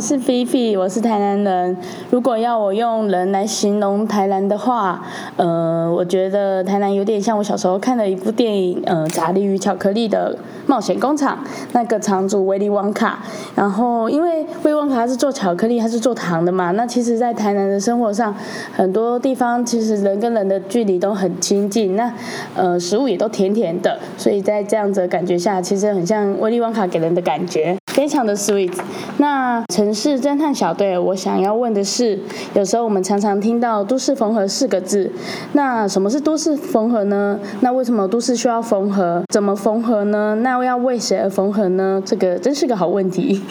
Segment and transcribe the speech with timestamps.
[0.00, 1.76] 是菲菲，我是台南人。
[2.10, 5.02] 如果要我用人来形容台南的话，
[5.36, 10.34] 呃，我觉得台南有点像我小时候看的一部电影，呃，《查理与巧克力的
[10.66, 11.38] 冒险工厂》
[11.72, 13.22] 那个厂主威利旺卡。
[13.54, 16.70] 然后，因为威利旺卡他是做巧克力，他是做糖的嘛。
[16.70, 18.34] 那其实，在台南的生活上，
[18.72, 22.10] 很多地方其实人跟人的距离都很亲近，那
[22.56, 27.76] 呃，食物也都甜甜的，所以在这样子的感觉下，其实很像威利旺卡给人的感觉。
[28.00, 28.72] 非常的 sweet。
[29.18, 32.18] 那城市侦探小队，我想要问的是，
[32.54, 35.12] 有时候我们常常听到“都市缝合”四个字，
[35.52, 37.38] 那什么是都市缝合呢？
[37.60, 39.22] 那为什么都市需要缝合？
[39.30, 40.34] 怎么缝合呢？
[40.36, 42.02] 那要为谁而缝合呢？
[42.02, 43.42] 这个真是个好问题。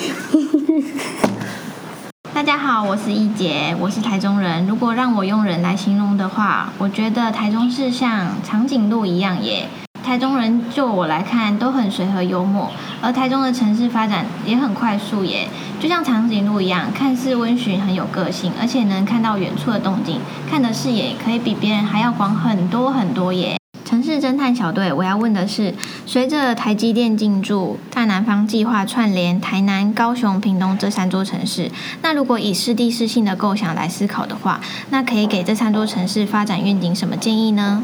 [2.34, 4.66] 大家好，我是易杰，我是台中人。
[4.66, 9.68] 如果让我用人来形容的话，我觉得台中市像长颈鹿一样耶。
[10.04, 12.72] 台中人就我来看都很随和幽默，
[13.02, 15.48] 而台中的城市发展也很快速耶，
[15.80, 20.20] 就像长颈鹿一样，看似温驯很有个性，而且能看到远处的动静，
[20.50, 23.58] 看的视野可以比别人还要广很多很多耶。
[23.86, 25.74] 城市侦探小队，我要问的是，
[26.06, 31.72] 随着台积电进驻，大南方计划串联台南、高雄、屏东这三座城市，
[32.04, 34.60] 那如果以适地市性的构想来思考的话，
[34.92, 37.82] 那可以给这三座城市发展愿景什么建议呢？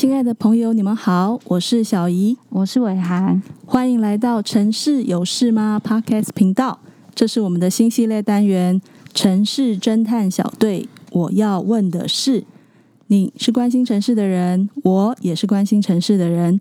[0.00, 6.80] 亲爱的朋友，你们好，我是小怡，我是伟涵，欢迎来到《城市有事吗》Podcast 频道。
[7.14, 8.80] 这是我们的新系列单元
[9.12, 10.88] 《城市侦探小队》。
[11.12, 12.44] 我要问的是，
[13.08, 16.58] 你是关心城市的人，我也是关心城市的人，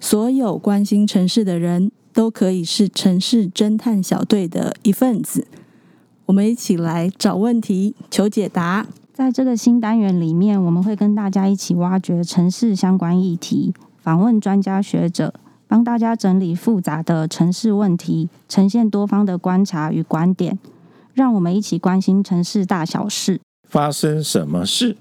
[0.00, 5.46] 所有关心城市的人都可以是城市侦探小队的一份子。
[6.26, 8.88] 我们一起来找问题，求解答。
[9.20, 15.34] 在这个新单元里面，我们会跟大家一起挖掘城市相关议题，访问专家学者，
[15.68, 20.58] 帮大家整理复杂的城市问题，呈现多方的观察与观点，
[21.12, 23.42] 让我们一起关心城市大小事。
[23.68, 24.96] 发生什么事？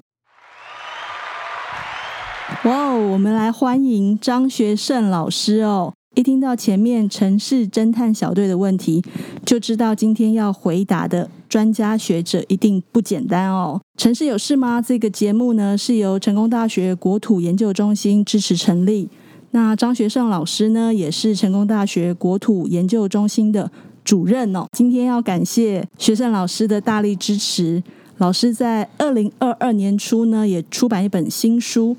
[2.66, 5.94] 哇哦，我们来欢迎张学胜老师哦！
[6.19, 9.02] 一听到前面城市侦探小队的问题，
[9.46, 11.30] 就知道今天要回答的。
[11.47, 13.80] 专家学者一定不简单哦！
[13.96, 14.81] 城市有事吗？
[14.81, 19.08] 这个节目呢，是由成功大学国土研究中心支持成立。
[19.52, 23.72] 那张学胜老师呢，也是成功大学国土研究中心的
[24.03, 24.68] 主任哦。
[24.74, 27.81] 今天要感谢学胜老师的大力支持。
[28.18, 31.96] 老师在二零二二年初呢，也出版一本新书。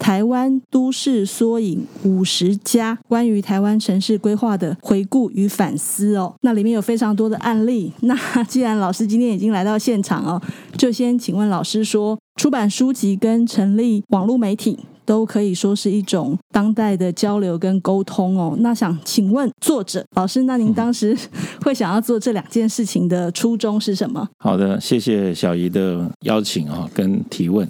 [0.00, 6.34] 台湾都市缩影五十加，关于台湾城市规划的回顾与反思哦。
[6.40, 7.92] 那里面有非常多的案例。
[8.00, 10.40] 那既然老师今天已经来到现场哦，
[10.78, 18.56] 就先请问老师说，出版书籍跟成立网络媒体都可以说是一种当代的交流跟沟通哦。
[18.60, 21.14] 那想请问作者老师，那您当时
[21.62, 24.26] 会想要做这两件事情的初衷是什么？
[24.38, 27.68] 好的，谢谢小姨的邀请啊，跟提问。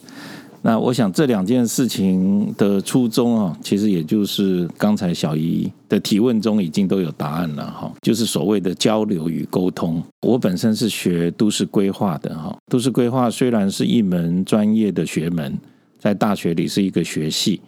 [0.63, 10.03] 那我想这两件事情的初衷啊，其实也就是刚才小姨的提问中已经都有答案了哈，就是所谓的交流与沟通。
[10.21, 15.59] 我本身是学都市规划的哈，都市规划虽然是一门专业的学门，
[15.99, 17.63] 在大学里是一个学系，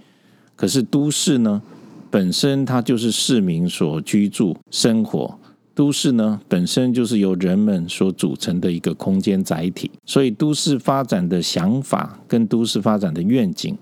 [0.55, 1.63] 可是都市呢，
[2.11, 5.39] 本身它就是市民所居住生活。
[5.75, 13.77] 都市呢，本身就是由人们所组成的一个空间载体，所以都市发展的想法跟都市发展的愿景，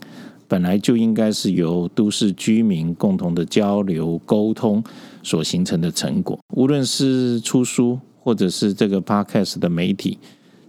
[0.47, 4.83] 本来就应该是由都市居民共同的交流沟通
[5.23, 6.39] 所形成的成果。
[6.55, 10.17] 无论是出书，或者是这个 podcast 的媒体，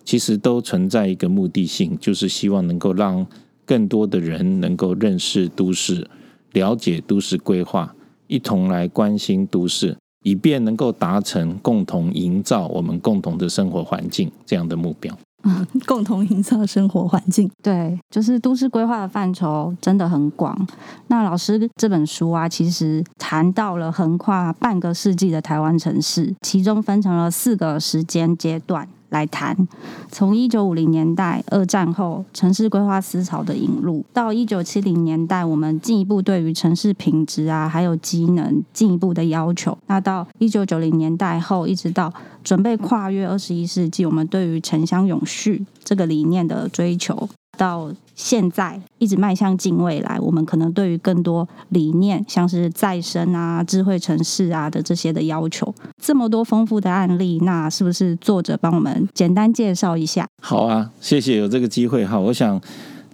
[0.03, 3.25] 其实都存在一个目的性，就是希望能够让
[3.63, 6.07] 更多的人能够认识都市，
[6.53, 7.95] 了解都市规划，
[8.25, 9.95] 一同来关心都市。
[10.23, 15.15] 以便能够达成共同营造我们共同的生活环境这样的目标。
[15.43, 20.55] 嗯， 共同营造生活环境，对，就是都市规划的范畴真的很广。
[21.07, 28.87] 那老师这本书啊，其实谈到了横跨半个世纪的台湾城市，其中分成了四个时间阶段。
[29.11, 29.55] 来谈，
[30.09, 39.77] 从一九五零年代二战后城市规划思潮的引入，到一九七零年代，我们进一步对于城市品质啊，还有机能进一步的要求。
[39.87, 42.11] 那到一九九零年代后，一直到
[42.43, 47.29] 准备跨越二十一世纪，我们对于城乡永续这个理念的追求。
[47.61, 55.71] 到现在一直迈向近未来，我们可能对于更多理念，像是再生啊、智慧城市啊的这些的要求，
[56.01, 60.27] 这么多丰富的案例，那是不是作者帮我们简单介绍一下？
[60.41, 62.17] 好啊，谢谢有这个机会哈。
[62.17, 62.59] 我想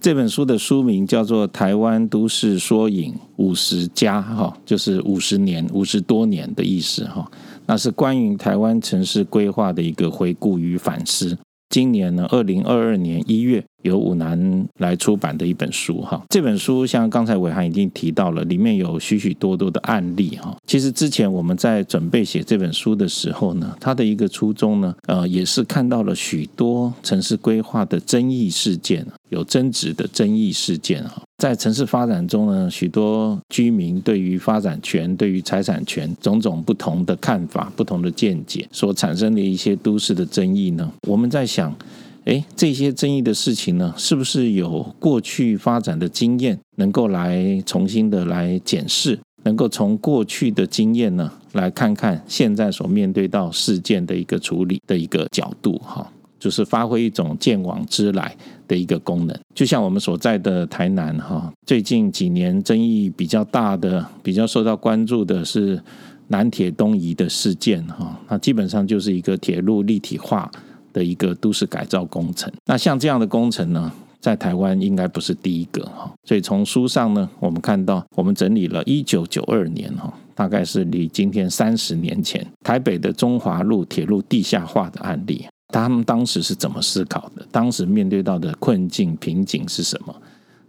[0.00, 7.30] 这本书的书名叫做《台湾都市缩影五十加》，哈，就是五十年、五十多年的意思，哈。
[7.66, 11.36] 那是关于台湾城市规划的一个回顾与反思。
[11.68, 16.22] 今年呢，二零二二年一月，由五南来出版的一本书哈。
[16.28, 20.56] 这本书像刚才伟涵已经提到了，里面有许许多多的案例哈。
[20.66, 31.22] 其实之前我们在准备写这本书的时候呢，它的一个初衷呢，呃，也是看到了许多城市规划的争议事件，有争执的争议事件哈。
[31.38, 41.72] 在城市发展中呢，许多居民对于发展权、对于财产权种种不同的看法、不同的见解，所产生的一些都市的争议呢，我们在想，
[42.28, 56.06] 诶，这些争议的事情呢，是不是有过去发展的经验能够来重新的来检视，能够从过去的经验呢，来看看现在所面对到事件的一个处理的一个角度哈。
[56.38, 58.36] 就是发挥一种鉴往知来
[58.68, 65.82] 的一个功能，就像我们所在的台南哈，最近几年争议比较大的、比较受到关注的是
[66.28, 70.48] 南铁东移的事件哈，那基本上就是一个铁路立体化
[70.98, 72.52] 的一个都市改造工程。
[72.66, 85.46] 那像这样的工程呢，在台湾应该不是第一个哈，所以从书上呢，我们看到我们整理了一九九二年哈，大概是离今天三十年前台北的中华路铁路地下化的案例。
[85.68, 87.46] 他们当时是怎么思考的？
[87.52, 90.14] 当时面对到的困境瓶颈是什么？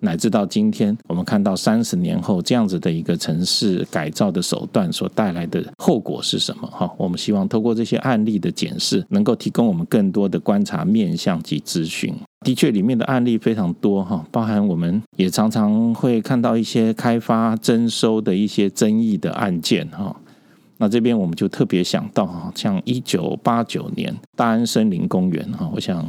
[0.01, 6.67] 乃至到今天，我们看到三十年后这样子的一个城市改造的手段所带来的后果是什么？
[6.67, 12.13] 哈，我们希望透过这些案例的检视，能够提供我们更多的观察面向及咨询。
[12.45, 20.15] 的确，里面的案例非常多哈，包含我们也常常会看到一些开发征收的一些争议的案件哈。
[20.77, 26.05] 那这边我们就特别想到哈，像一九八九年大安森林公园哈，我想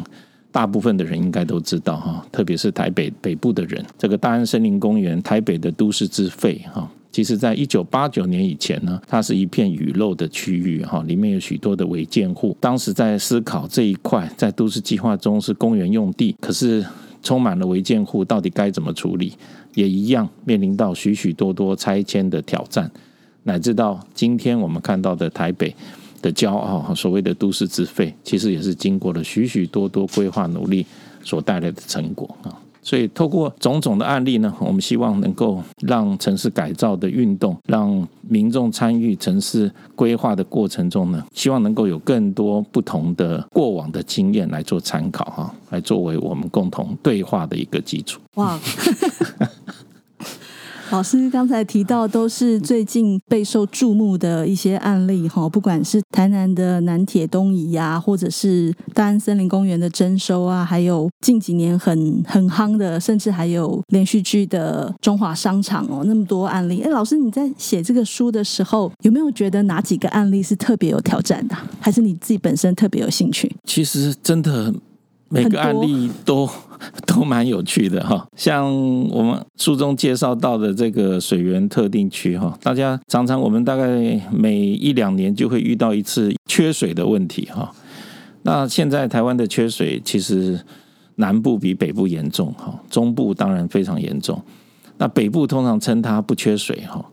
[0.53, 16.85] 大部分的人应该都知道哈，特别是台北北部的人，这个大安森林公园台北的都市之肺哈，其实在一九八九年以前呢，它是一片雨漏的区域哈，里面有许多的违建户，当时在思考这一块在都市计划中是公园用地，可是
[17.23, 19.35] 充满了违建户，到底该怎么处理，
[19.75, 22.91] 也一样面临到许许多多拆迁的挑战。
[23.45, 25.75] 乃至到今天我们看到的台北
[26.21, 30.85] 的骄傲，所谓的都市之肺，其实也是经过了许许多多规划努力
[31.23, 32.53] 所带来的成果啊。
[32.83, 48.19] 所以透过种种的案例呢，我们希望能够让城市改造的运动，让民众参与城市规划的过程中呢，希望能够有更多不同的过往的经验来做参考哈，来作为我们共同对话的一个基础。
[48.37, 48.59] 哇！
[50.91, 66.83] 老师刚才提到都是最近备受注目的一些案例哈，不管是台南的南铁东移呀，或者是大安森林公园的征收啊，还有近几年很很夯的，甚至还有连续剧的中华商场哦，那么多案例。
[66.83, 71.57] 哎，老师你在写这个书的时候，有没有觉得哪几个案例是特别有挑战的？
[71.79, 73.55] 还是你自己本身特别有兴趣？
[73.65, 74.75] 其实真的。
[75.33, 76.49] 每个案例都
[77.07, 78.67] 都蛮有趣的哈，像
[79.11, 87.73] 我们书中介绍到的这个水源特定区哈，大家常常我们大概每一两年就会遇到一次缺水的问题哈。
[88.43, 90.61] 那现在台湾的缺水其实
[91.15, 94.43] 南部比北部严重哈，中部当然非常严重。
[94.99, 97.05] 那北部通常称它不缺水哈，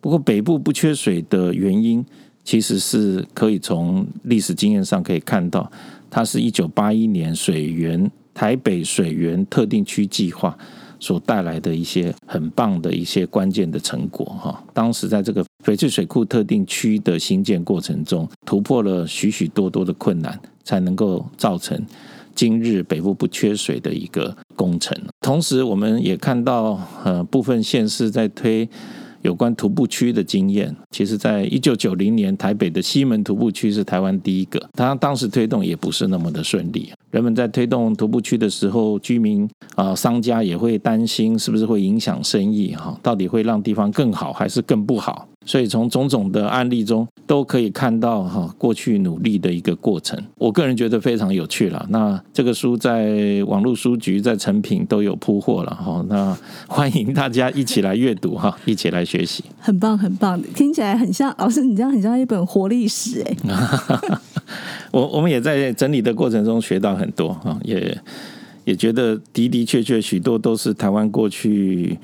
[0.00, 2.02] 不过北部不缺水的原因，
[2.44, 5.70] 其实是可以从历史经验上可以看到。
[6.10, 10.56] 它是一九八一年水源台北水源特定区计划
[11.00, 14.64] 所带来的一些很棒的一些关键的成果哈。
[14.72, 21.80] 当时在这个翡翠水库特定区的兴建过程中，突破了许许多多的困难，才能够造成
[22.34, 24.96] 今日北部不缺水的一个工程。
[25.20, 28.68] 同时，我们也看到呃部分县市在推。
[29.22, 34.68] 有关徒步区的经验，其实，在一九九零年，台北的西门徒步区是台湾第一个。
[34.72, 36.90] 他当时推动也不是那么的顺利。
[37.10, 42.74] 人们在推动徒步区的时候，居民啊、商家也会担心，是不是会影响生意？
[42.74, 45.27] 哈，到底会让地方更好，还是更不好？
[45.46, 50.22] 所以从种种的案例中都可以看到哈，过去努力的一个过程。
[50.36, 51.86] 我个人觉得非常有趣了。
[51.88, 56.04] 那这个书在网络书局在成品都有铺货了哈。
[56.08, 59.42] 那欢迎大家一起来阅读哈， 一起来学习。
[59.58, 63.36] 很棒，很棒，听起来很像老师，你这样很像一本活历史哎。
[64.92, 67.96] 我我们也在整理的过程中学到很多哈，也
[68.64, 71.98] 也觉得的的确确许多都是台湾过去。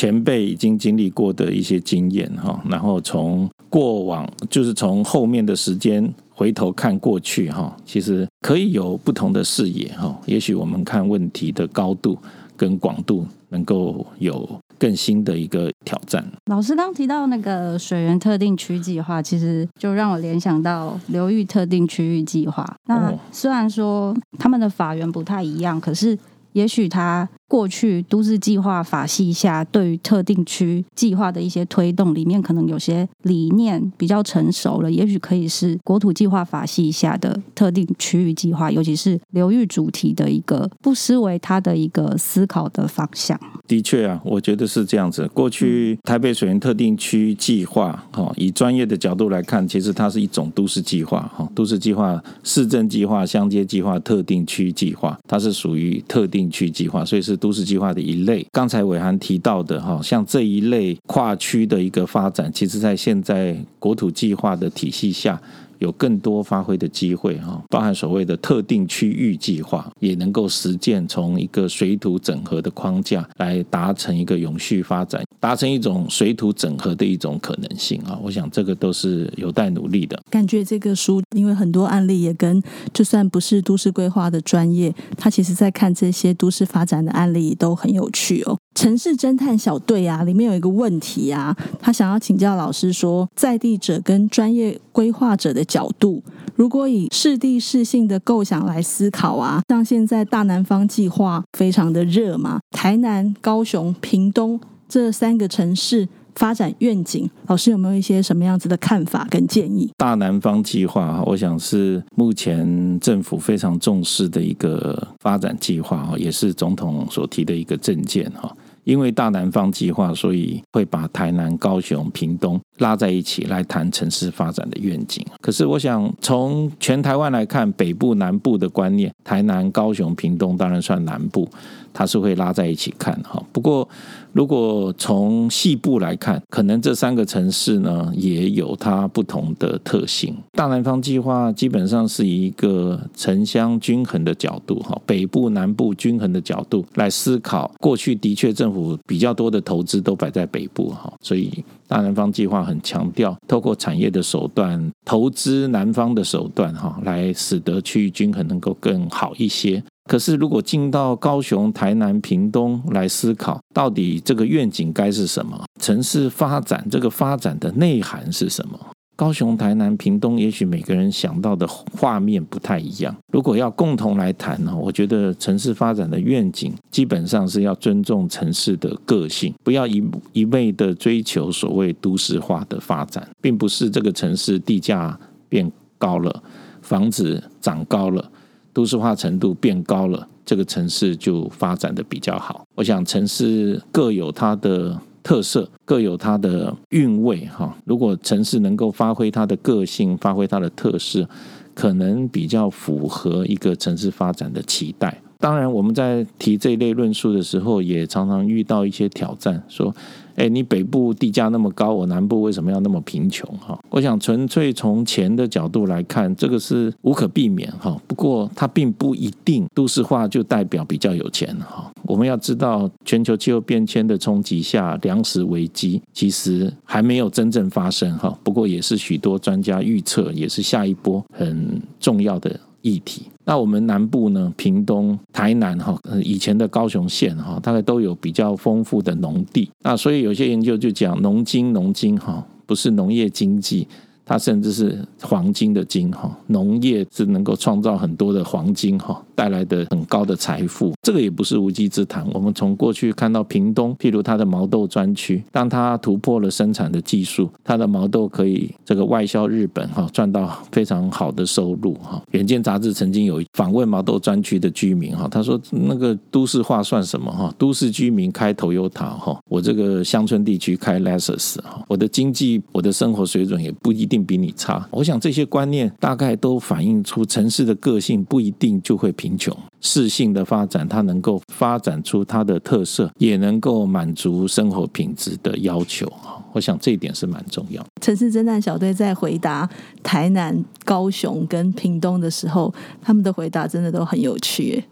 [0.00, 10.18] 前辈已经经历过的一些经验哈，然后从过往就是从后面的时间回头看过去哈，其实可以有不同的视野哈。
[10.24, 12.16] 也许我们看问题的高度
[12.56, 16.26] 跟广度能够有更新的一个挑战。
[16.46, 22.74] 老师刚提到那个水源特定区计划，其实就让我联想到流域特定区域计划。
[22.86, 26.18] 那虽然说他们的法源不太一样，可是
[26.54, 27.28] 也许他。
[27.50, 43.36] 过去都市计划法系下，对于特定区计划的一些推动，里面可能有些理念比较成熟了，也许可以是国土计划法系下的特定区域计划，尤其是流域主题的一个，不失为它的一个思考的方向。
[43.66, 45.26] 的确啊，我觉得是这样子。
[45.34, 57.39] 过去台北水源特定区计划，哈，以专业的角度来看，其实它是一种都市计划，哈，都市计划、市政计划、乡街计划、特定区计划，它是属于特定区计划，所以是。
[57.40, 65.40] 都市计划的一类，刚才伟涵提到的哈，像这一类跨区的一个发展，其实在现在国土计划的体系下。
[65.80, 78.18] 有更多发挥的机会哈，包含所谓的特定区域计划，也能够实践从一个水土整合的框架来达成一个永续发展，达成一种水土整合的一种可能性啊！
[78.22, 80.20] 我想这个都是有待努力的。
[80.30, 88.58] 感觉这个书因为很多案例也跟就算不是都市规划的专业，他其实在看这些都市发展的案例都很有趣哦。
[88.80, 96.22] 城市侦探小队啊，里面有一个问题啊，他想要请教老师说，在地者跟专业规划者的角度，
[96.56, 104.58] 如果以适地适性的构想来思考啊，像现在大南方计划非常的热嘛，台南、高雄、屏东
[104.88, 109.90] 这三个城市发展愿景，老师有没有一些什么样子的看法跟建议？
[109.98, 118.50] 大南方计划，我想是目前政府非常重视的一个发展计划，也是总统所提的一个政见哈。
[118.84, 125.24] 因为大南方计划，所以会把台南、高雄、屏东拉在一起来谈城市发展的愿景。
[125.40, 131.48] 可是，我想从全台湾来看，北部、南部的观念，台南、高雄、屏东当然算南部。
[131.92, 133.86] 它是会拉在一起看哈，不过
[134.32, 140.32] 如果从细部来看，可能这三个城市呢也有它不同的特性。
[140.52, 147.68] 大南方计划基本上是一个城乡均衡的角度哈，北部南部均衡的角度来思考。
[147.80, 151.52] 过去的确政府比较多的投资都摆在北部哈，所以
[151.90, 159.82] 大南方计划很强调透过产业的手段投资南方的手段哈，来使得区域均衡能够更好一些。
[160.08, 165.64] 可是，如果进到高雄、台南、屏东来思考，到底这个愿景该是什么？
[165.80, 168.78] 城市发展这个发展的内涵是什么？
[169.20, 173.14] 高雄、台南、屏东，也许每个人想到的画面不太一样。
[173.30, 186.42] 如果要共同来谈呢，我觉得城市发展的愿景基本上是要尊重城市的个性，不要一一味的追求所谓都市化的发展，并不是这个城市地价变高了，
[186.80, 188.26] 房子涨高了。
[188.72, 192.64] 都市化程度变高了，这个城市就发展的比较好。
[192.74, 197.76] 我想城市各有它的特色，各有它的韵味哈。
[197.84, 201.28] 如果城市能够发挥它的个性，发挥它的特色，
[201.74, 205.20] 可能比较符合一个城市发展的期待。
[205.38, 209.94] 当然，我们在提这一类论述的时候，也常常遇到一些挑战，说。
[210.36, 213.46] 哎，你北部地价那么高，我南部为什么要那么贫穷？
[213.58, 218.00] 哈，我想纯粹从钱的角度来看，这个是无可避免哈。
[218.06, 221.92] 不过它并不一定都市化就代表比较有钱哈。
[222.10, 228.36] 我们要知道，全球气候变迁的冲击下，粮食危机其实还没有真正发生哈。
[228.42, 232.58] 不过也是许多专家预测，也是下一波很重要的。
[232.82, 234.50] 议题，那我们南部呢？
[234.56, 239.70] 屏东、台南哈，以前的高雄县哈，大概都有比较丰富的农地。
[239.82, 243.86] 那所以有些研究就讲农经，农经哈，不是农业经济。
[244.24, 252.26] 它甚至是黄金的金哈，农业是能够创造很多的黄金哈，带来的很高的财富，这个也不是无稽之谈。
[252.34, 262.22] 我们从过去看到屏东，譬如它的毛豆专区，当它突破了生产的技术，它的毛豆可以这个外销日本哈，赚到非常好的收入哈。
[262.32, 267.52] 远见杂志曾经有访问毛豆专区的居民哈，他说那个都市化算什么哈？
[267.56, 274.20] 都市居民开 Toyota 哈，我这个乡村地区开 Lexus 哈，我的经济，我的生活水准也不一定。
[274.30, 279.56] 比你差，我想这些观念大概都反映出城市的个性不一定就会平贫穷。
[279.80, 286.10] 适性的发展，它能够发展出它的特色，也能够满足生活品质的要求。
[286.52, 287.84] 我想这一点是蛮重要。
[288.02, 289.68] 城市侦探小队在回答
[290.02, 294.84] 台南、高雄跟屏东的时候，他们的回答真的都很有趣。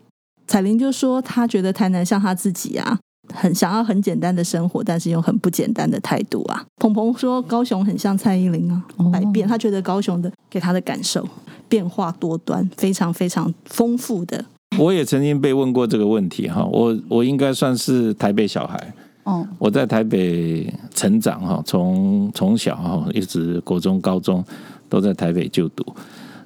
[0.46, 3.00] 彩玲就说，她觉得台南像她自己啊。
[3.34, 6.64] 很想要很简单的生活，但是用很不简单的态度啊。
[6.76, 9.46] 鹏鹏说高雄很像蔡依林啊，百变。
[9.46, 11.28] 他觉得高雄的给他的感受
[11.68, 14.44] 变化多端，非常非常丰富的
[14.78, 18.94] 我也曾经被问过这个问题哈，我我应该算是台北小孩。
[19.24, 24.42] 哦，我在台北成长哈，从从小哈一直国中、高中
[24.88, 25.84] 都在台北就读，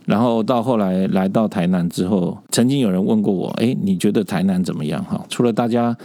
[0.05, 5.25] 然后到后来来到台南之后，曾经有人问过我，哎，你觉得台南怎么样哈？
[5.29, 5.97] 除了大家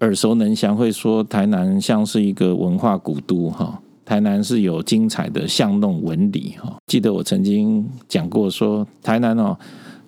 [0.00, 6.76] 耳熟能详会说台南像是一个文化古都哈，台南是有精彩的巷弄纹理哈。
[6.86, 9.56] 记得我曾经讲过说台南哦。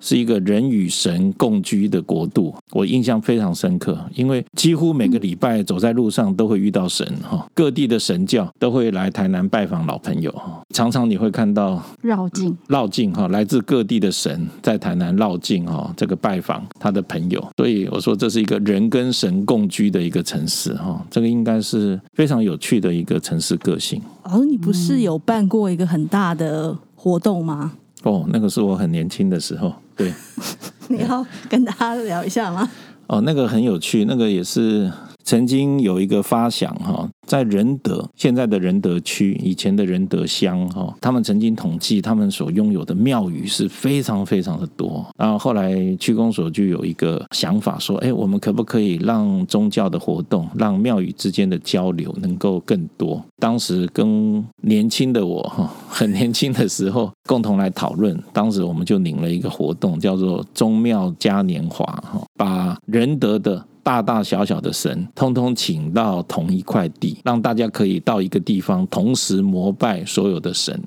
[0.05, 23.99] 是一个人与神共居的国度，我印象非常深刻，因为几乎每个礼拜走在路上都会遇到神哈，各地的神教都会来台南拜访老朋友哈，常常你会看到绕境绕境哈，来自各地的神在台南绕境哈，这个拜访他的朋友，所以我说这是一个人跟神共居的一个城市哈，这个应该是非常有趣的一个城市个性。
[24.21, 27.73] 哦，你不是有办过一个很大的活动吗？
[28.05, 29.73] 哦，那个是我很年轻的时候。
[29.95, 30.13] 对，
[30.89, 32.69] 你要跟大家聊一下吗？
[33.07, 34.91] 哦，那个很有趣，那个也是
[35.25, 37.09] 曾经有一个发想哈。
[37.25, 45.03] 在仁德，现在的仁德区，以前的仁德乡，哈，他们曾经统计，他们所拥有的庙宇是非常非常的多。
[45.17, 53.19] 然后后来区公所就有一个想法，说，哎，我们可不可以让宗教的活动，让庙宇之间的交流能够更多？
[53.39, 58.15] 当时跟年轻的我，哈， 很年轻的时候，共同来讨论。
[58.31, 63.65] 当时我们就领了一个活动，叫做宗庙嘉年华，哈，把仁德的。
[63.85, 70.81] 大大小小的神，通通请到同一块地，让大家可以到一个地方同时膜拜所有的神。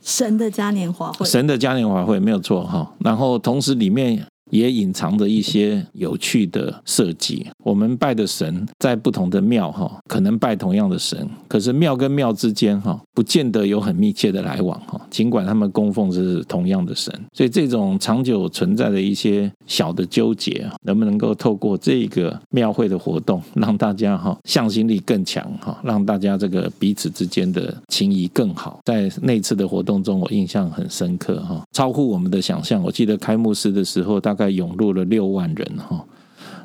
[0.00, 2.92] 神的嘉年华会，神的嘉年华会没有错哈。
[2.98, 4.26] 然后同时里面。
[4.52, 7.46] 也隐藏着一些有趣的设计。
[7.64, 15.00] 我们拜的神在不同的庙哈，可能拜同样的神，可是庙跟庙之间哈，不见得有很密切的来往哈。
[15.10, 28.80] 尽管他们供奉是同样的神，所以这种长久存在的一些小的纠结，能不能够透过这个庙会的活动，让大家哈向心力更强哈，让大家这个彼此之间的情谊更好。
[28.84, 32.82] 在那次的活动中，我印象很深刻哈，超乎我们的想象。
[32.82, 34.41] 我记得开幕式的时候，大概。
[34.50, 36.04] 涌入了六万人哈，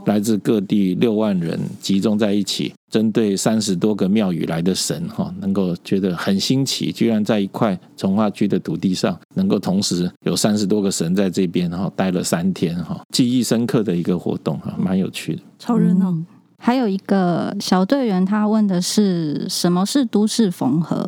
[0.06, 16.16] 来自各地六万人集中在一起，针对三十多个庙宇来的神哈，能够觉得很新奇，居然在一块从化区的土地上，能够同时有三十多个神在这边哈待了三天哈，记忆深刻的一个活动哈，蛮有趣的，超热闹。
[16.60, 21.08] 还有一个小队员他问的是什么是都市缝合？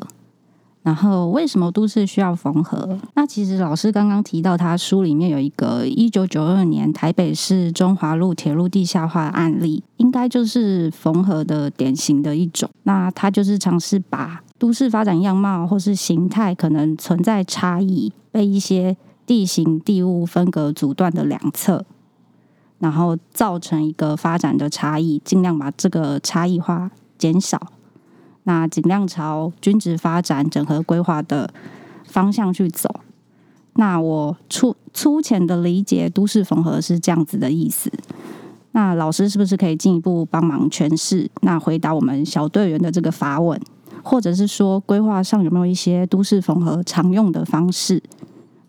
[0.81, 2.97] 然后，为什么都市需要缝合？
[3.13, 12.69] 那其实老师刚刚提到，他书里面有一个一九九二年台北市中华路铁路地下化案例，应该就是缝合的典型的一种。
[12.83, 21.85] 那他就是尝试把都市发展样貌或是形态可能存在差异，被一些地形地物分隔阻断的两侧，
[22.79, 27.73] 然后造成一个发展的差异，尽量把这个差异化减少。
[28.49, 31.47] 那尽量朝均值发展、整合规划的
[32.05, 32.89] 方向去走。
[33.73, 37.91] 那我粗粗浅的理解，都市缝合是这样子的意思。
[38.71, 41.29] 那老师是不是可以进一步帮忙诠释？
[41.41, 43.62] 那回答我们小队员的这个发问，
[44.01, 48.01] 或者是说规划上有没有一些都市缝合常用的方式，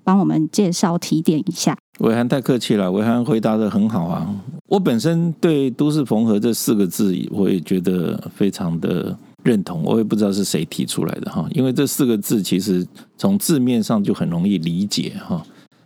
[0.04, 1.74] 帮我们介绍提点一下？
[2.00, 4.28] 伟涵太客气了，伟涵回答得很好啊。
[4.66, 9.16] 我本身对都市缝合这四个字，我也觉得非常的。
[9.42, 15.42] 认同，我也不知道是谁提出来的哈，因为这四个字其实从字面上就很容易理解哈。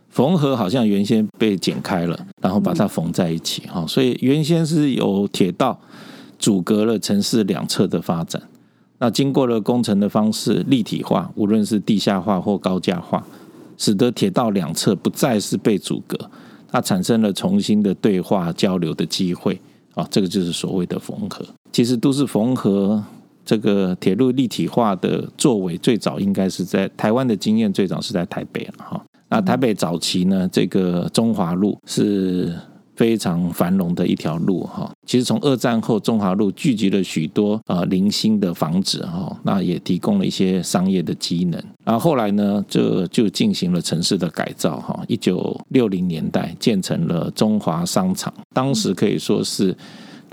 [0.09, 5.77] 缝合好像原先被剪开了，然后把它缝在一起哈，所以原先是有铁道
[6.39, 8.41] 阻隔了城市两侧的发展，
[8.99, 13.25] 那经过了工程的方式立体化，无论是地下化或高架化，
[13.77, 16.17] 使得铁道两侧不再是被阻隔，
[16.71, 19.59] 它产生了重新的对话交流的机会
[19.95, 21.45] 啊，这个就是所谓的缝合。
[21.73, 23.03] 其实都市缝合。
[23.45, 28.99] 这个铁路立体化的作为，最早应该是在台湾的经验，最早是在台北哈。
[29.29, 32.57] 那台北早期呢，这个中华路是
[32.95, 34.91] 非常繁荣的一条路哈。
[35.05, 41.61] 其实从二战后，中华路聚集了许多呃零星的房子哈，那也提供了一些商业的机能。
[41.83, 45.03] 然后后来呢，这就进行了城市的改造哈。
[45.07, 49.75] 一九六零年代建成了中华商场，当时可以说是。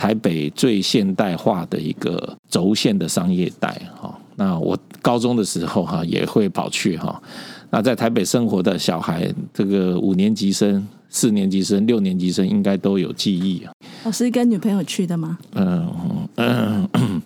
[0.03, 7.23] 台北最现代化的一个轴线的商业带哈，那我高中的时候哈也会跑去哈，
[7.71, 13.73] 那在台北生活的小孩，这个五年级生、四年级生、六年级生应该都有记忆啊。
[14.03, 15.39] 老师跟女朋友去的吗？
[15.55, 17.23] 嗯嗯。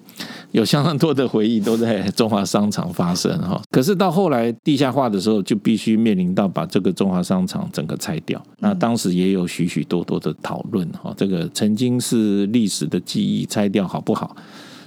[0.57, 3.61] 有相当多的回忆都在中华商场发生哈。
[3.71, 8.43] 可是到后来地下化的时候，就必须面临到把这个中华商场整个拆掉。
[8.61, 14.35] 那当时也有许许多多的讨论哈，这个曾经是历史的记忆，拆掉好不好？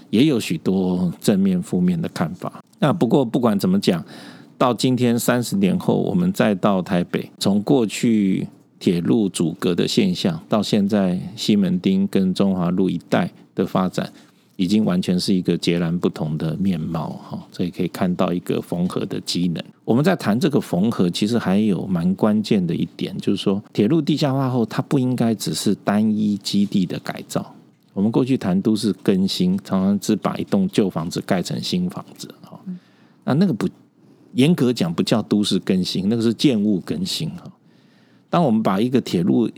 [0.09, 2.51] 也有许多正面、负面的看法。
[2.79, 4.03] 那不过不管怎么讲，
[4.57, 8.47] 到今天三十年后，我们再到台北，从过去
[8.79, 14.11] 铁路阻隔的现象，到现在西门町跟中华路一带的发展，
[14.59, 17.47] 已经完全是一个截然不同的面貌哈。
[17.49, 19.63] 所以可以看到一个缝合的机能。
[19.85, 27.55] 我们在谈这个缝合，其实还有蛮关键的一点，就是说铁路地下化后，它不应该只是单一基地的改造。
[27.93, 32.59] 我们过去谈都市更新，常常只把一栋旧房子盖成新房子，哈，
[33.23, 33.67] 那那个不
[34.33, 37.51] 严格讲不叫都市更新，那个是建物更新，哈。
[38.29, 39.49] 当我们把一个铁路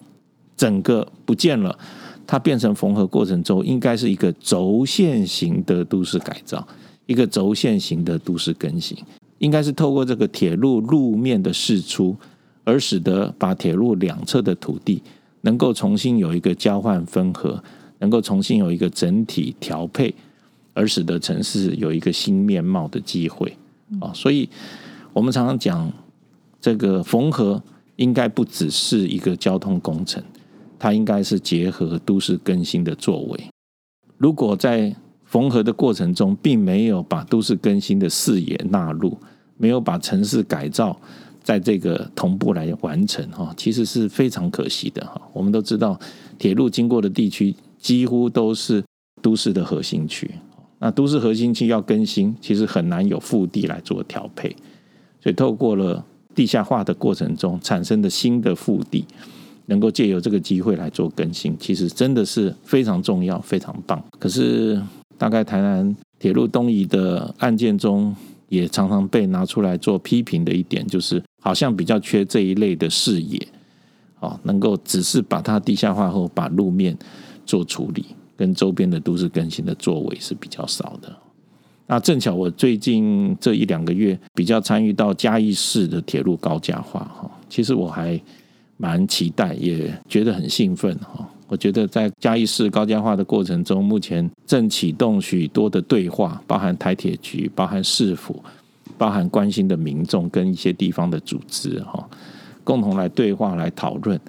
[0.55, 1.77] 整个不见了，
[2.25, 6.67] 它变成缝合过程中，应该是一个轴线型的都市改造，
[7.05, 8.97] 一个轴线型的都市更新，
[9.39, 12.15] 应该是透过这个铁路路面的释出，
[12.63, 15.01] 而使得把铁路两侧的土地
[15.41, 17.63] 能够重新有一个交换分合。
[18.01, 20.11] 能够重新有一个整体调配，
[20.73, 23.55] 而使得城市有一个新面貌的机会
[23.99, 24.11] 啊！
[24.11, 24.49] 所以，
[25.13, 25.93] 我们常常讲，
[26.59, 27.61] 这个缝合
[27.97, 30.23] 应该不只是一个交通工程，
[30.81, 33.39] 它应该是结合都市更新的作为。
[34.17, 39.15] 如果在缝合的过程中，并没有把都市更新的视野纳入，
[39.57, 40.99] 没有把城市改造
[41.43, 45.21] 在这个同步来完成哈，其实是非常可惜的哈。
[45.33, 45.99] 我们都知道，
[46.39, 47.55] 铁路经过的地区。
[47.81, 48.83] 几乎都是
[49.23, 50.29] 都市的核心区，
[50.77, 54.55] 那都市核心区要更新，其实很难有腹地来做调配，
[55.19, 59.03] 所以透过了地下化的过程中产生的新的腹地，
[59.65, 64.03] 能够借由这个机会来做更新，其实真的是非常重要、非常棒。
[64.19, 64.81] 可是，
[65.17, 68.15] 大概台南铁路东移的案件中，
[68.49, 73.39] 也常常被拿出来做批评的一点，就是好像比较缺这一类的视野，
[74.19, 76.97] 哦，能够只是把它地下化后把路面。
[77.43, 78.05] 做处理
[78.37, 81.13] 跟周边的都市更新的作为是比较少的。
[81.87, 88.17] 那正巧我最近这一两个月比较参与到嘉义市的铁路高架化哈，其实我还
[88.81, 91.23] 蛮期待，也觉得很兴奋哈。
[91.47, 98.43] 我觉得在嘉义市高架化的过程中，目前正启动许多的对话，包含台铁局、包含市府、
[98.97, 102.09] 包含关心的民众跟一些地方的组织哈，
[102.63, 104.19] 共同来对话来讨论。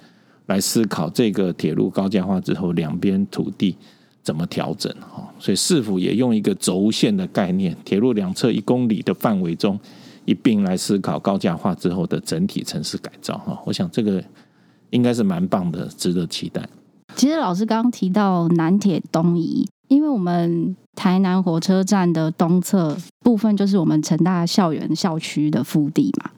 [0.47, 3.77] 来思考这个铁路高架化之后，两边土地
[4.21, 5.25] 怎么调整哈？
[5.39, 9.79] 所以市府也用一个轴线的概念，铁路两侧一公里的范围中
[10.25, 13.57] 一并来思考高架化之后的整体城市改造哈。
[13.65, 14.21] 我想这个
[14.93, 16.67] 应该是蛮棒的，值得期待。
[17.15, 26.31] 其实老师刚刚提到南铁东移，因为我们台南火车站的东侧部分就是我们成大校园校区的腹地嘛。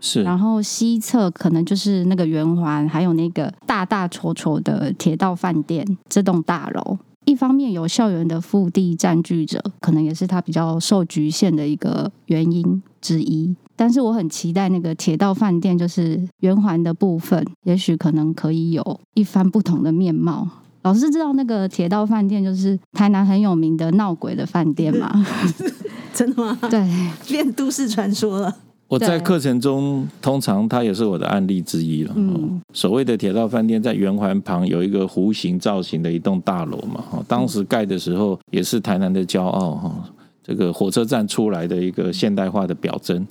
[0.00, 6.98] 是，然后西侧可能就是那个圆环，还有那个大大戳戳的铁道饭店这栋大楼。
[7.26, 13.54] 一方面有校园的腹地占据着，可能也是它比较受局限的一个原因之一。
[13.80, 20.46] 但是我很期待那个铁道饭店，就是圆环的部分，也许可能可以有一番不同的面貌。
[20.82, 25.24] 老师知道那个铁道饭店就是台南很有名的闹鬼的饭店吗？
[26.12, 26.58] 真的吗？
[26.70, 26.86] 对，
[27.26, 28.54] 变都市传说了。
[28.86, 32.12] 我在课程中，通常它也是我的案例之一了。
[32.14, 40.04] 嗯，所谓的铁道饭店在圆环旁有一个弧形造型的一栋大楼嘛，哈，当时盖的时候也是台南的骄傲，哈，
[40.42, 43.26] 这个火车站出来的一个现代化的表征。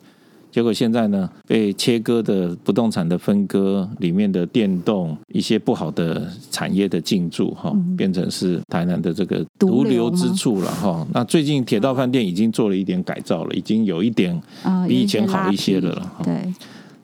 [0.51, 11.07] 结果现在呢，被切割的不动产的分割，里面的电动一些不好的产业的进驻，哈，变成是台南的这个毒瘤之处了，哈。
[11.13, 14.41] 那最近铁道饭店已经做了一点改造了，已经有一点
[14.87, 16.11] 比以前好一些了了。
[16.23, 16.53] 对。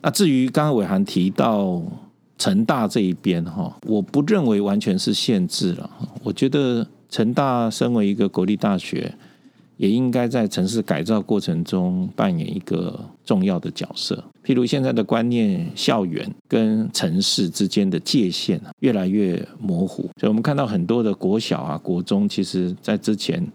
[0.02, 1.82] 那至于刚刚伟涵提到
[2.38, 5.90] 成大这一边，哈，我不认为完全是限制了。
[6.24, 9.14] 我觉得成大身为一个国立大学。
[9.78, 14.24] 也应该在城市改造过程中扮演一个重要的角色。
[14.44, 23.46] 譬如现在的观念，校园跟城市之间的界限越来越模糊，所以我们看到很多的国小啊、国中，其实在之前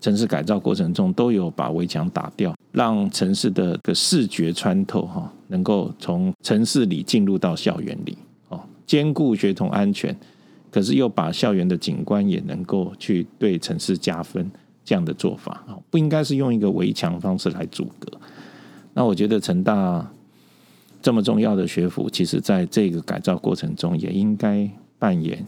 [0.00, 8.16] 城市改造过程中都有把围墙打掉，让城市的个视觉穿透哈，能够从城市里进入到校园里
[8.48, 10.16] 哦，兼顾学童安全，
[10.70, 14.48] 可是又把校园的景观也能够去对城市加分。
[14.88, 18.10] 这样的做法啊，不应该是用一个围墙方式来阻隔。
[18.94, 20.10] 那我觉得成大
[21.02, 24.66] 这么重要的学府，其实在这个改造过程中，也应该
[24.98, 25.46] 扮演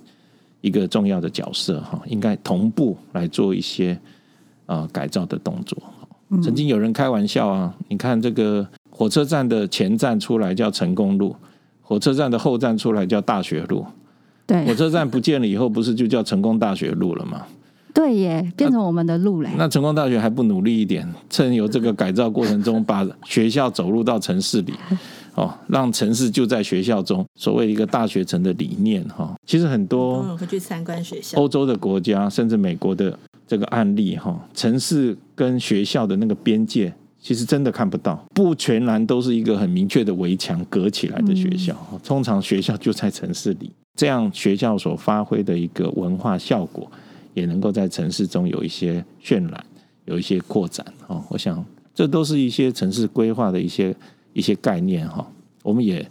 [0.61, 3.99] 一个重要的角色哈，应该同步来做一些
[4.67, 5.83] 啊改造的动作。
[6.43, 11.35] 曾经有人开玩笑啊，你看这个火车站的前站出来叫成功路，
[11.81, 13.87] 火车站的后站出来叫大学路。
[14.47, 17.47] 对，火车站不见了以后，不是就叫成功大学路了吗？
[17.93, 19.51] 对耶，变成我们的路嘞。
[19.57, 24.75] 那成功大学还不努力一点，趁由这个改造过程中，把学校走入到城市里，
[25.35, 29.35] 哦，让城市就在学校中，所谓一个大学城的理念哈。
[29.47, 33.19] 其实很多会去参观学校，欧洲的国家甚至美国的。
[33.51, 41.75] 这个案例哈，城市跟学校的那个边界，其实真的看不到，不全然都是一个很明确的围墙隔起来的学校。
[42.05, 46.89] 通常学校就在城市里，这样学校所发挥的一个文化效果，
[47.41, 49.65] 也能够在城市中有一些渲染，
[50.05, 50.87] 有一些扩展。
[51.07, 53.97] 哦，我想这都是一些城市规划的一些
[54.33, 55.27] 一些概念哈。
[55.63, 56.07] 我们也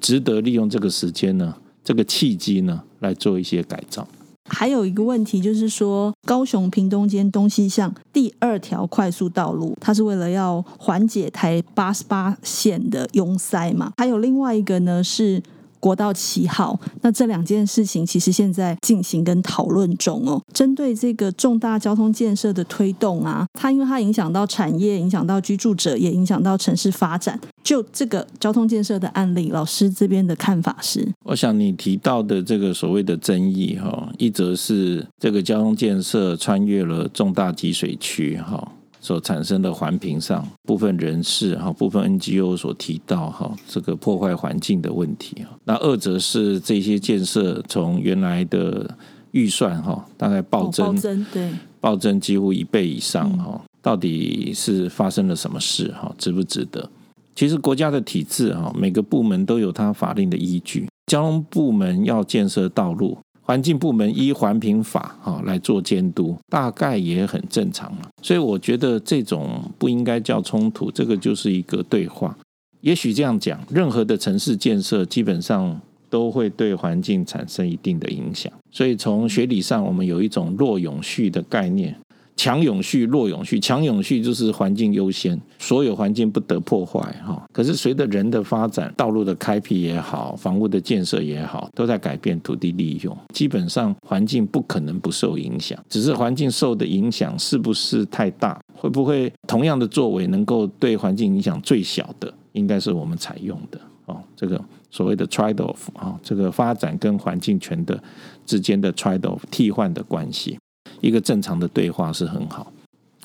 [0.00, 4.06] 值得利用这个时间呢，这个契机呢，来做一些改造。
[4.50, 13.92] 还有一个问题就是说，高雄屏东间东西向第二条快速道路，它是为了要缓解台八十八线的拥塞嘛？
[13.96, 15.42] 还有另外一个呢是。
[15.84, 20.40] 国道七号，那这两件事情其实现在进行跟讨论中哦。
[20.50, 27.38] 针对这个重大交通建设的推动啊，它因为它影响到产业，影响到居住者，也影响到城市发展。
[27.62, 31.06] 就这个交通建设的案例，老师这边的看法是？
[31.22, 38.72] 我想你提到的这个所谓的争议哈，一则是这个交通建设穿越了重大集水区哈。
[39.04, 45.52] 所产生的环评上部分人士哈，部分 NGO 所提到哈，这个破坏环境的问题啊。
[45.64, 48.96] 那二则是这些建设从原来的
[49.32, 51.50] 预算哈，大概暴增，暴增对，
[51.82, 53.60] 暴增几乎一倍以上哈。
[53.82, 56.10] 到底是发生了什么事哈？
[56.16, 56.88] 值不值得？
[57.34, 60.88] 其实国家的体制哈，每个部门都有它法令的依据。
[61.06, 63.18] 交通部门要建设道路。
[63.46, 68.08] 环境部门依环评法哈来做监督，大概也很正常嘛。
[68.22, 72.36] 所以我觉得这种不应该叫冲突，这个就是一个对话。
[72.80, 75.78] 也许这样讲，任何的城市建设基本上
[76.08, 78.50] 都会对环境产生一定的影响。
[78.70, 81.94] 所以从学理上，我们有一种弱永续的概念。
[82.36, 87.42] 强永续、弱永续，强永续就是环境优先，所有环境不得破坏哈。
[87.52, 93.16] 可是随着人的发展，道路的开辟也好，房屋的建设也好，都在改变土地利用。
[93.32, 98.60] 基本上环境不可能不受影响，只是环境受的影响是不是太大？
[98.74, 104.20] 会不会同样的作为能够对环境影响最小的，应该是我们采用的哦。
[104.36, 107.98] 这个所谓的 trade off 啊，这个发展跟环境权的
[108.44, 110.58] 之间的 trade off 替换的关系。
[111.04, 112.72] 一个正常的对话是很好，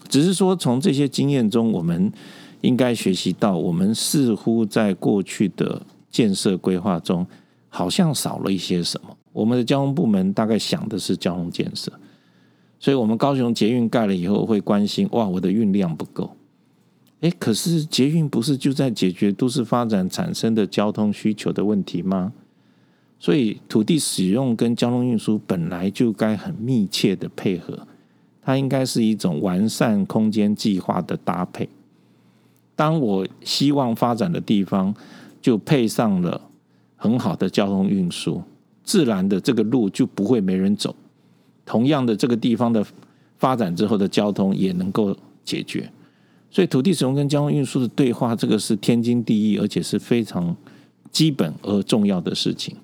[0.10, 2.12] 只是说从这些经验中，我们
[2.62, 7.26] 应该学习到，我们似乎在过去的建设规划中，
[7.70, 9.16] 好像少了一些什么。
[9.32, 11.90] 我们的交通部门大概想的是交通建设，
[12.80, 16.36] 所以我们高雄捷运盖了以后会关心，哇，我的运量不够。
[17.22, 22.34] 诶，可是捷运不是就在解决都市发展产生的交通需求的问题吗？
[23.22, 27.86] 所以，土地使用跟交通运输本来就该很密切的配合，
[28.42, 31.68] 它应该是一种完善空间计划的搭配。
[32.78, 34.96] 当我希望发展的地方，
[35.42, 36.40] 就配上了
[36.96, 38.42] 很好的交通运输，
[38.86, 40.96] 自然的这个路就不会没人走。
[41.66, 42.86] 同样的，这个地方的
[43.38, 45.92] 发展之后的交通也能够解决。
[46.50, 50.56] 所以，土地使用跟交通运输的对话，这个是天经地义，而且是非常
[51.12, 52.78] 基本而重要的事情。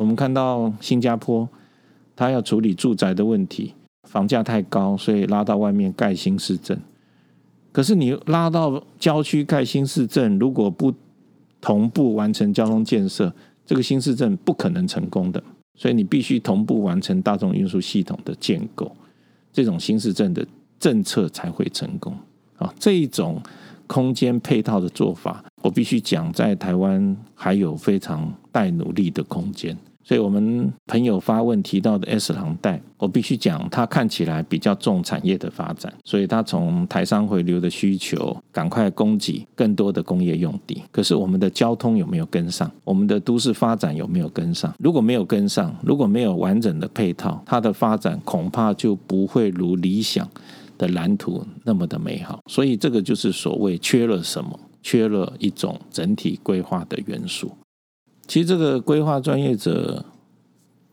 [0.00, 1.46] 我们看到新加坡，
[2.16, 3.74] 他要处理住宅的问题，
[4.08, 6.80] 房价太高，所以拉到外面盖新市镇。
[7.70, 10.90] 可是你拉到郊区盖新市镇，如果不
[11.60, 13.30] 同步完成交通建设，
[13.66, 15.42] 这个新市镇不可能成功的。
[15.74, 18.90] 所以你必须同步完成大众运输系统的建构，
[19.52, 20.46] 这种新市镇的
[20.78, 22.16] 政策才会成功。
[22.56, 23.38] 啊，这一种
[23.86, 29.76] 空间配套的做法，我必须讲，在台湾还有非常待努力的空间。
[30.10, 40.82] 所以我们朋友发问提到的 S 廊带，我必须讲，它看起来比较重产业的发展，所以它从台商回流的需求，赶快供给更多的工业用地。
[40.90, 42.68] 可是我们的交通有没有跟上？
[42.82, 44.74] 我们的都市发展有没有跟上？
[44.80, 50.28] 如果没有跟上，如果没有完整的配套，它的发展恐怕就不会如理想
[50.76, 52.40] 的蓝图那么的美好。
[52.48, 54.58] 所以这个就是所谓缺了什么？
[54.82, 57.52] 缺了一种整体规划的元素。
[58.30, 60.04] 其实这个规划专业者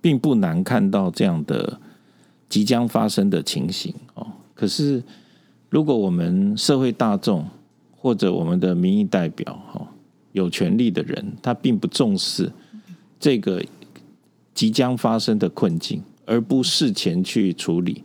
[0.01, 1.79] 并不难看到这样的
[2.49, 4.25] 即将发生的情形哦。
[4.55, 5.03] 可是，
[5.69, 7.45] 如果我们社会大众
[7.95, 9.87] 或者我们的民意代表哈，
[10.31, 12.51] 有权力的人，他并不重视
[13.19, 13.63] 这个
[14.55, 18.03] 即将发生的困境，而不事前去处理，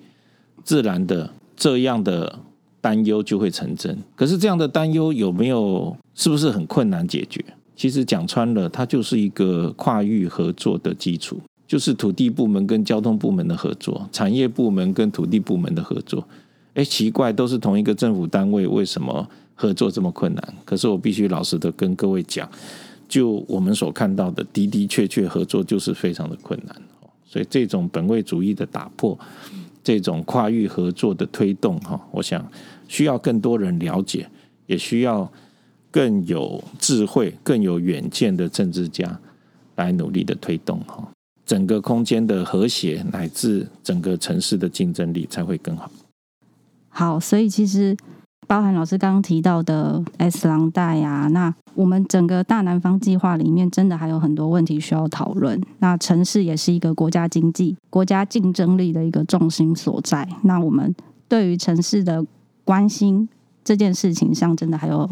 [0.62, 2.38] 自然的这样的
[2.82, 3.96] 担忧就会成真。
[4.14, 7.42] 可是这样的担忧有没有，是不是很困难解决？
[7.74, 16.26] 其实讲穿了，它就是一个跨域合作的基础，就是土地部门跟交通部门的合作，产业部门跟土地部门的合作。
[16.74, 20.54] 哎，奇怪，都是同一个政府单位，为什么合作这么困难？
[20.64, 22.48] 可是我必须老实的跟各位讲，
[23.08, 26.76] 就我们所看到的的的确确合作就是非常的困难。
[27.24, 29.18] 所以这种本位主义的打破，
[29.82, 32.46] 这种跨域合作的推动，哈，我想
[32.87, 34.28] 需要更多人了解，
[34.66, 35.30] 也需要。
[35.92, 39.20] 更有智慧、更有远见的政治家
[39.76, 41.07] 来努力的推动哈，
[41.44, 45.90] 整个空间的和谐乃至整个城市的竞争力才会更好。
[46.88, 47.94] 好，所以其实
[48.46, 55.61] 包含老师刚刚提到的 S 廊带啊，那我们整个大南方计划里面真的还有很多问题需要讨论。
[55.81, 60.26] 那城市也是一个国家经济、国家竞争力的一个重心所在。
[60.42, 60.94] 那我们
[61.28, 62.24] 对于城市的
[62.64, 63.28] 关心
[63.62, 65.09] 这件事情上，真的还有。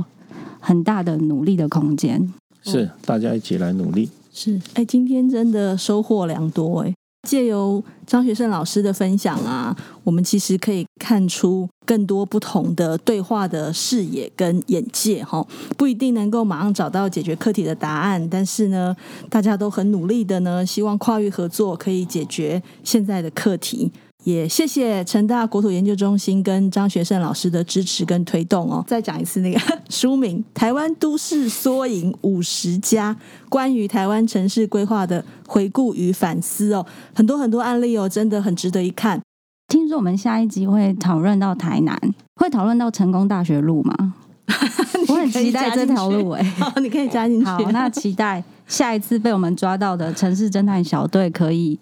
[0.60, 4.08] 很大的努力的空间，是大家一起来努力。
[4.32, 6.94] 是，哎，今天真的收获良多哎！
[7.28, 15.46] 借由张学胜老师的分享啊，我们其实可以看出更多不同的对话的视野跟眼界哈，
[15.76, 18.96] 不一定能够马上找到解决课题的答案，但是呢，
[19.28, 23.90] 大家都很努力的呢，希望跨域合作可以解决现在的课题。
[24.24, 28.84] 也谢谢成大国土研究中心跟张学胜老师的支持跟推动哦。
[28.86, 33.14] 再讲一次那个 书名《台湾都市缩影五十家》，
[33.48, 39.20] 关于台湾城市规划的回顾与反思哦，很多很多案例哦，真的很值得一看。
[39.68, 41.98] 听说我们下一集会讨论到台南，
[42.36, 44.14] 会讨论到成功大学路吗？
[45.08, 47.46] 我很期待这条路哎， 你可以加进去。
[47.46, 51.78] 好，那期待下一次被我们抓到的城市侦探小队可以。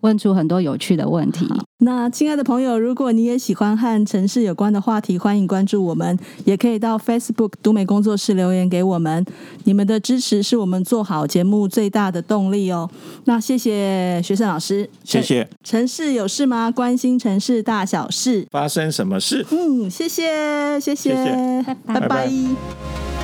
[0.00, 1.46] 问出很多有趣的问题。
[1.82, 9.24] 那亲爱的朋友，如果你也喜欢和城市有关的话题，欢迎关注我们，也可以到 Facebook 读美工作室留言给我们。
[9.64, 12.90] 你们的支持是我们做好节目最大的动力哦。
[13.24, 15.48] 那谢谢学生老师，谢谢。
[15.64, 16.70] 城市有事吗？
[16.70, 19.46] 关心城市大小事，发生什么事？
[19.50, 22.00] 嗯，谢谢，谢谢，谢谢，拜拜。
[22.00, 23.19] 拜拜。